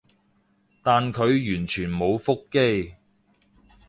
[0.81, 2.95] 但佢完全冇覆機